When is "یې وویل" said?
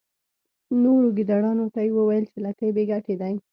1.85-2.25